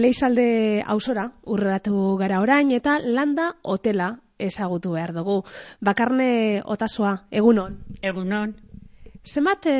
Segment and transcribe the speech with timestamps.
[0.00, 4.06] Eleizalde ausora urreratu gara orain eta landa hotela
[4.40, 5.34] ezagutu behar dugu.
[5.84, 6.28] Bakarne
[6.64, 7.10] otasoa,
[7.40, 7.74] egunon?
[8.00, 8.54] Egunon.
[9.20, 9.74] Zenbat e,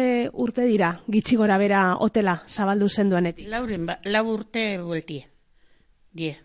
[0.44, 3.48] urte dira gitxi gora bera hotela zabaldu zenduanetik?
[3.48, 5.24] Lauren, ba, lau urte bueltie.
[6.12, 6.36] Die.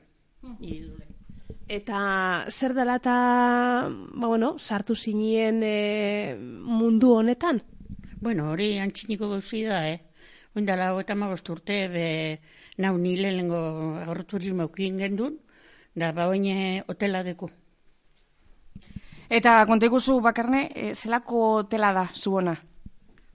[1.68, 2.00] Eta
[2.48, 3.20] zer dela eta,
[3.92, 5.76] ba, bueno, sartu zinien e,
[6.40, 7.60] mundu honetan?
[8.24, 10.00] Bueno, hori antxiniko gauzi da, eh?
[10.56, 12.06] Oindala, eta magost urte, be,
[12.80, 13.60] nau nile lengo
[14.00, 15.36] agroturismo eukien gendun,
[15.96, 17.50] da ba oine hotela deku.
[19.30, 22.56] Eta kontekuzu bakarne, e, zelako hotela da zuona?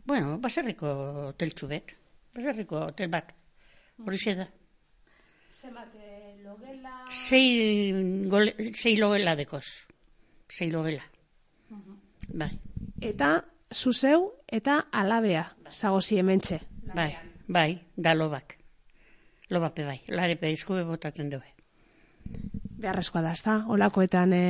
[0.06, 0.94] Bueno, baserriko
[1.28, 1.92] hoteltxu bet.
[2.34, 3.34] Baserriko hotel bat.
[4.06, 4.46] Hori da.
[5.50, 7.04] Zenbat, e, logela...
[7.10, 7.92] Sei,
[8.32, 9.66] gole, sei logela dekoz.
[10.48, 11.02] Sei logela.
[12.32, 12.50] Bai.
[13.00, 16.60] Eta zuzeu eta alabea zagozi hementxe.
[16.94, 17.10] Bai,
[17.46, 18.56] bai, da lobak.
[19.50, 21.46] Lobape bai, larepe eskube botatzen dugu.
[22.80, 23.56] Beharrezkoa da, ezta?
[23.74, 24.44] Olakoetan e,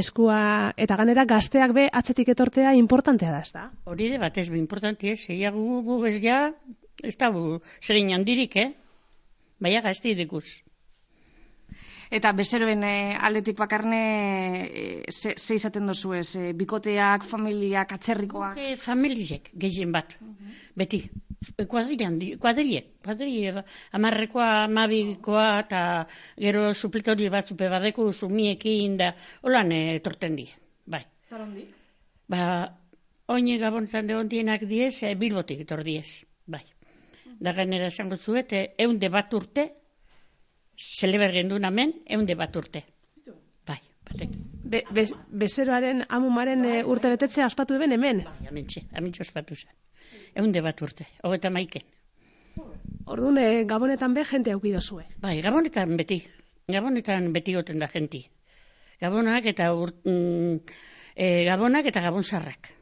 [0.00, 0.38] eskua
[0.76, 3.64] eta ganera gazteak be atzetik etortea importantea da, ezta?
[3.84, 6.38] Hori de batez be importante, ez, eia gu, gu ez ja,
[7.02, 7.44] ez da gu,
[7.82, 8.68] zerin handirik, eh?
[9.60, 10.46] Baina gazte idekuz.
[12.10, 14.00] Eta bezeroen e, aldetik bakarne
[14.64, 16.28] e, ze, ze izaten dozu ez?
[16.40, 18.56] E, bikoteak, familiak, atzerrikoak?
[18.56, 20.16] Ke familiek, gehien bat,
[20.76, 21.02] beti.
[21.70, 23.60] Kuadrian, kuadriek, kuadriek,
[23.94, 25.82] amarrekoa, amabikoa, eta
[26.40, 29.12] gero supletori bat zupe badeku, zumiekin, da,
[29.46, 30.48] holan etorten die,
[30.84, 31.04] bai.
[31.30, 31.66] Zarondi?
[32.28, 32.42] Ba,
[33.30, 36.08] oine gabontzan de ondienak diez, e, bilbotik etor diez,
[36.46, 36.64] bai.
[37.38, 39.68] Da genera esango zuet, e, eunde bat urte,
[40.78, 42.84] zeleber gendun amen, eunde bat urte.
[43.66, 44.30] Bai, batek.
[44.68, 45.04] Be, be,
[45.42, 48.22] bezeroaren amumaren e, urte betetzea aspatu eben hemen?
[48.24, 49.74] Bai, amintxe, amintxe ospatu zen.
[50.38, 51.84] Eunde bat urte, hogeta maiken.
[53.08, 55.04] Orduan, e, gabonetan be jente aukido zue.
[55.20, 56.22] Bai, gabonetan beti,
[56.68, 58.24] gabonetan beti goten da jenti.
[59.00, 60.56] Gabonak eta ur, mm,
[61.14, 62.77] e, gabonak eta gabonzarrak.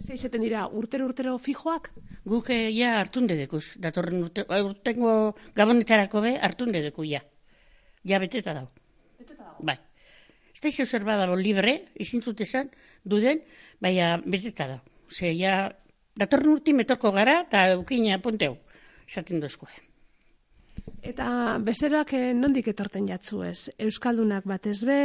[0.00, 1.90] Ze izaten dira, urtero urtero fijoak?
[2.28, 5.12] Guk eh, ja hartunde dekuz, datorren urte, urtengo
[5.56, 7.22] gabonetarako be hartunde deku ja.
[8.04, 8.66] Ja beteta dau.
[9.18, 9.64] Beteta dago.
[9.70, 9.78] Bai.
[10.52, 12.70] Ez da izan dago libre, izin zut esan,
[13.04, 13.42] duden,
[13.80, 14.78] baina beteta dau.
[15.10, 15.56] Ze, ja,
[16.16, 18.56] datorren urti metoko gara, eta eukina punteu,
[19.08, 19.68] esaten dozko.
[21.06, 21.26] Eta
[21.62, 23.68] bezeroak eh, nondik etorten jatzu ez?
[23.78, 24.96] Euskaldunak batez be,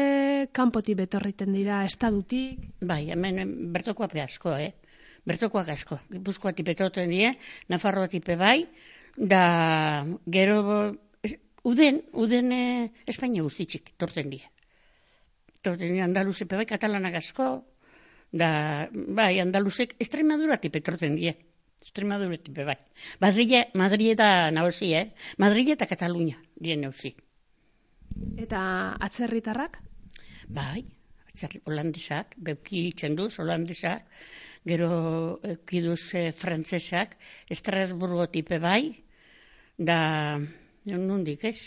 [0.52, 2.63] kanpoti betorriten dira, estadutik?
[2.81, 4.72] Bai, hemen em, bertokoak be asko, eh?
[5.27, 5.99] Bertokoak asko.
[6.11, 7.29] Gipuzkoa tipe etorten die,
[7.69, 8.65] Nafarroa tipe bai,
[9.17, 14.41] da gero es- uden, uden eh, Espainia guztitzik torten die.
[15.61, 17.49] Torten die Andaluzepe bai, katalanak asko,
[18.31, 21.35] da, bai, Andaluzek Estremadura tipe torten die.
[21.81, 22.77] Estremadura tipe bai.
[23.21, 25.07] Madrile, Madrile eta nahosi, eh?
[25.41, 27.13] Madrile eta Katalunia dien nauzi.
[28.37, 28.59] Eta
[29.01, 29.79] atzerritarrak?
[30.51, 30.83] Bai,
[31.31, 34.05] atzerri holandesak, beuki txenduz, holandesak,
[34.66, 37.16] gero eukiduz e, frantzesak,
[37.49, 39.03] Estrasburgo tipe bai,
[39.77, 40.39] da,
[40.85, 41.57] nundik ez,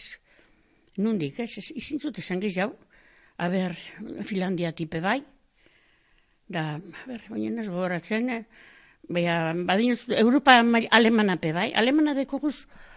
[0.97, 2.77] nundik ez, ez izin zut esan gehiago,
[3.37, 3.75] aber,
[4.29, 5.21] Finlandia tipe bai,
[6.47, 8.45] da, aber, oinen ez gogoratzen, eh,
[9.05, 12.55] Baina, badinuz, Europa ma- alemanape bai, alemana dekoguz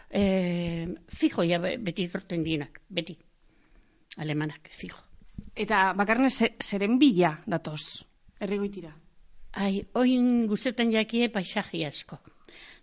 [0.10, 3.18] e, fijo ja be- beti etorten dienak, beti.
[4.18, 4.96] Alemanak, fijo.
[5.56, 8.06] Eta bakarne ze, zeren bila datoz,
[8.40, 8.94] errigoitira.
[9.54, 12.20] Ai, oin guzetan jakie paisaji asko,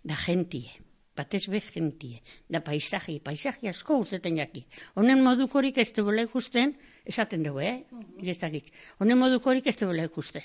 [0.03, 0.71] da gentie,
[1.15, 4.65] batez be gentie, da paisaji, paisaji asko guzetan jaki.
[4.95, 7.83] Honen modukorik ez dubela ikusten, esaten dugu, eh?
[8.23, 8.71] Ez dakik.
[8.99, 10.43] Honen modukorik ez dubela ikusten.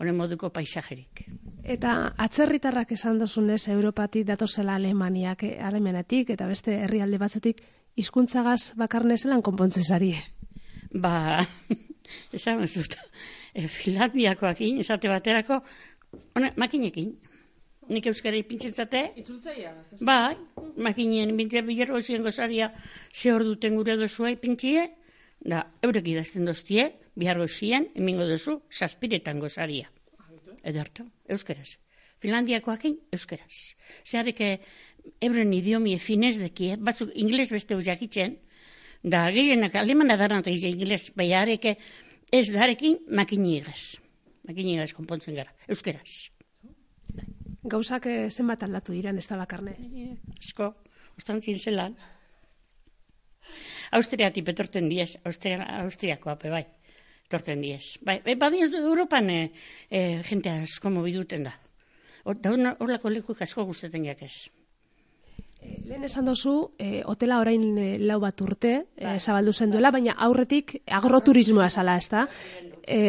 [0.00, 1.24] Honen moduko paisajerik.
[1.62, 7.60] Eta atzerritarrak esan dozunez, Europatik datozela Alemaniak, eh, Alemanetik, eta beste herrialde batzutik,
[7.96, 10.14] hizkuntzagaz bakarne zelan konpontzen zari.
[10.92, 11.46] Ba,
[12.36, 12.96] esan zut,
[13.54, 15.60] e, Finlandiakoakin, esate baterako,
[16.34, 17.10] hone, makinekin.
[17.90, 19.72] Nik euskara ipintzen zate, Itzultzaia,
[20.06, 20.36] bai,
[20.86, 22.68] makinien bintzen bilero ezien gozaria
[23.12, 24.84] ze hor duten gure dozua ipintzie,
[25.52, 26.84] da, eurek idazten doztie,
[27.18, 29.90] bihar gozien, emingo dozu, saspiretan gozaria.
[30.62, 31.74] Ederto, euskeraz.
[32.22, 33.58] Finlandiakoakin, euskeraz.
[34.06, 34.42] Zeharek,
[35.26, 38.36] euren idiomie finez dekie, batzuk ingles beste jakitzen,
[39.02, 41.76] da gehienak alemana daran eta ingles, bai areke,
[42.32, 43.96] ez darekin makinigaz.
[44.48, 46.28] Makinigaz konpontzen gara, euskeraz.
[47.70, 49.74] Gauzak eh, zenbat aldatu diran ez da bakarne.
[50.40, 50.72] Asko,
[51.18, 51.96] ostantzin zelan.
[53.96, 56.62] Austriatik etorten diez, Austria, Austriakoa pe bai,
[57.26, 57.96] etorten diez.
[58.06, 59.40] Bai, bai badien Europan e,
[59.90, 61.56] e, jente asko mobiduten da.
[62.24, 64.48] Hor- Da hor- horlako leku asko guztetan jakez.
[65.60, 70.14] Lehen esan dozu, e, hotela orain e, lau bat urte, e, zabaldu zen duela, baina
[70.26, 72.26] aurretik agroturismoa zala, ez da?
[72.80, 73.00] E,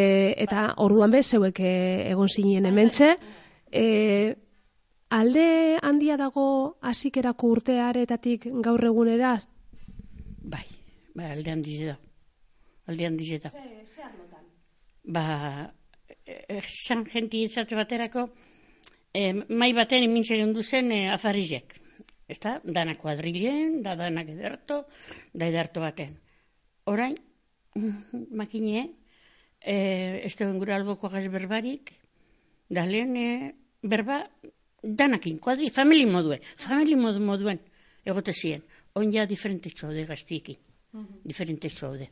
[0.46, 1.74] eta orduan be, zeuek e,
[2.12, 3.14] egon zinen hementxe.
[3.72, 3.86] E,
[5.16, 5.46] alde
[5.82, 6.46] handia dago
[6.92, 9.36] hasikerako urtearetatik gaur egunera?
[10.56, 10.66] Bai,
[11.16, 11.98] bai alde handi da.
[12.92, 13.52] Alde handi da.
[15.08, 15.26] Ba,
[16.60, 18.28] esan jenti izate baterako,
[19.14, 21.81] e, mai baten imintzen zen e, afarizek
[22.32, 22.60] ezta?
[22.64, 24.86] Dana kuadrilen, da danak ederto,
[25.34, 26.16] da ederto baten.
[26.92, 27.18] Orain,
[28.42, 28.88] makine,
[29.60, 29.76] e,
[30.26, 31.94] ez da bengura alboko agaz berbarik,
[32.70, 33.28] da lehen e,
[33.84, 34.24] berba,
[34.84, 37.62] danakin, kuadri, famili moduen, famili modu moduen,
[38.06, 38.66] egote ziren.
[39.00, 40.58] On ja diferente txode gaztiekin,
[41.24, 42.10] diferente txode.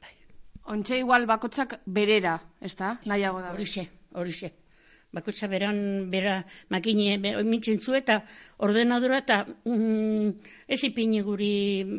[0.00, 0.14] Bai.
[0.72, 2.94] Ontxe igual bakotsak berera, ez da?
[3.10, 3.52] Nahiago da.
[3.52, 4.54] Horixe, horixe
[5.12, 6.38] bakotxa beran, bera
[6.72, 8.22] makine, mitzen zu eta
[8.58, 10.32] ordenadora eta mm,
[10.68, 11.52] ez ipini guri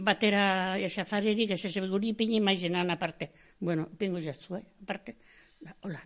[0.05, 3.31] batera esafarerik, ez ez guri ipini maizenan aparte.
[3.59, 4.65] Bueno, ipingo jatzu, eh?
[4.83, 5.17] aparte.
[5.61, 6.03] Da, hola,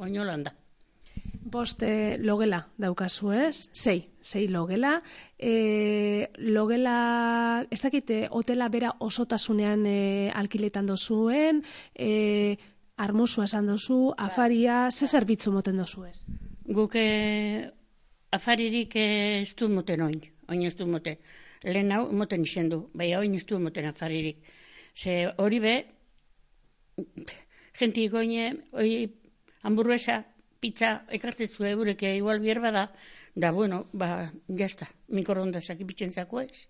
[0.00, 0.54] oin da.
[1.50, 3.70] Boste logela daukazu ez?
[3.72, 5.00] Sei, sei logela.
[5.38, 12.58] E, logela, ez dakite, hotela bera osotasunean e, alkiletan dozuen, e,
[13.00, 13.98] armosua esan dozu,
[14.28, 16.18] afaria, ze zerbitzu moten dozu ez?
[16.78, 17.68] Guk eh,
[18.36, 21.16] afaririk eh, ez du moten oin, oin ez du moten.
[21.64, 24.44] Lehen hau moten izen du, bai oin ez du moten afaririk.
[24.94, 25.74] Ze hori be,
[27.80, 28.94] jenti goine, hori
[29.62, 30.20] hamburguesa,
[30.60, 32.84] pizza, ekartezu eureke igual bierba da,
[33.34, 36.66] da bueno, ba, jazta, mikorondasak ipitzen zako ez,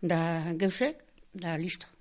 [0.00, 0.20] da
[0.60, 1.02] geusek,
[1.32, 1.95] da listo.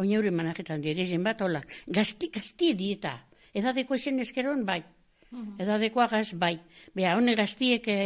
[0.00, 1.60] Oin euren manaketan dire, jen bat, hola.
[1.98, 3.12] Gazti, gazti dieta.
[3.60, 4.80] Edadeko esen eskeron, bai.
[5.30, 5.58] Mhm.
[5.62, 6.54] Edadekoa gaz, bai.
[6.96, 7.96] Bea, hone gaztiek e,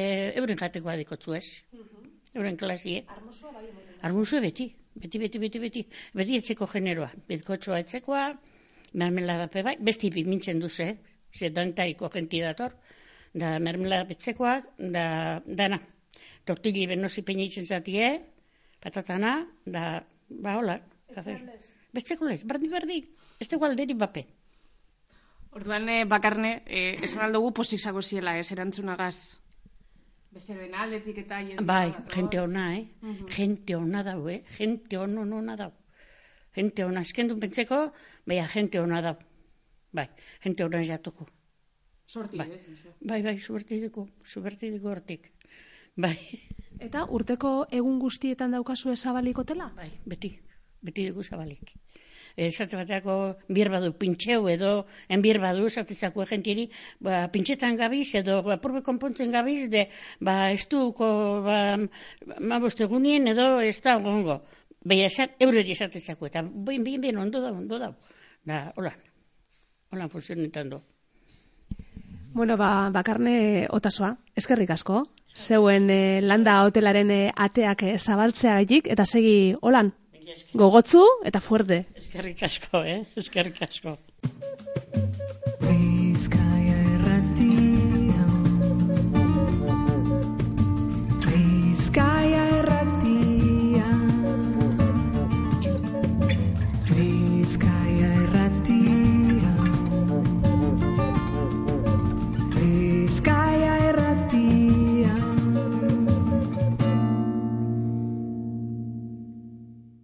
[0.41, 1.47] euren jatekoa dekotzu ez.
[1.73, 2.09] Mhm.
[2.35, 3.05] Euren klasie.
[3.17, 3.69] Armuzua bai.
[4.09, 4.67] Armuzua beti.
[5.05, 5.85] Beti, beti, beti, beti.
[6.21, 7.11] Beti etzeko generoa.
[7.29, 8.25] Betkotxoa etzekoa,
[9.03, 9.77] mermelada pe bai.
[9.91, 11.21] Besti bi mintzen duze, eh?
[11.35, 12.75] Zer dantariko jenti dator.
[13.35, 14.57] Da mermelada betzekoa,
[14.97, 15.07] da,
[15.47, 15.81] dana.
[16.45, 18.11] Tortili benosi peinitzen zatie,
[18.83, 19.87] patatana, da,
[20.29, 20.79] ba, hola.
[21.95, 22.97] Bestzeko lez, berdi berdi,
[23.39, 24.25] ez dugu alderi bape.
[25.55, 29.39] Orduan eh, bakarne, eh, esan aldugu posik zago ziela, ez erantzunagaz.
[30.35, 31.39] Beste den aldetik eta...
[31.63, 32.89] Bai, jente ona, eh?
[33.03, 33.29] Uh -huh.
[33.37, 34.41] Jente ona dau, eh?
[34.57, 35.71] Jente ono ona dau.
[36.57, 37.93] Jente ona, eskendu pentseko,
[38.27, 39.15] bai, jente ona dau.
[39.93, 40.09] Bai,
[40.43, 41.29] jente ona jatuko.
[42.07, 42.49] Sorti, bai.
[43.01, 45.31] bai, bai, suerti dugu, suerti dugu hortik.
[45.97, 46.19] Bai.
[46.81, 49.71] Eta urteko egun guztietan daukazu ezabalikotela?
[49.77, 50.39] Bai, beti
[50.85, 51.73] beti dugu zabalik.
[52.37, 56.67] Esate bateako bir badu pintxeu edo en bir badu esatezako egentiri,
[56.99, 59.87] ba, pintxetan gabiz edo ba, purbe konpontzen gabiz, de,
[60.21, 61.07] ba, estuko,
[61.47, 61.59] ba,
[62.41, 64.41] ma bostegunien edo ez da gongo.
[64.85, 67.95] Baina esat, eureri esatezako, eta bien, bien, bien, ondo da, ondo da.
[68.45, 68.93] Da, hola,
[69.95, 70.83] hola, funtzionetan du.
[72.35, 75.05] Bueno, ba, bakarne otasoa, eskerrik asko.
[75.35, 79.93] Zeuen eh, landa hotelaren eh, ateak eh, zabaltzea eta segi, holan,
[80.55, 81.85] Gogotzu eta fuerte.
[81.99, 83.01] Eskerrik asko, eh?
[83.25, 83.99] Eskerrik asko.